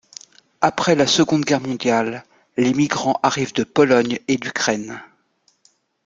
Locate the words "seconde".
1.05-1.45